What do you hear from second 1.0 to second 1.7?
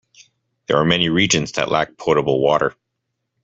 regions that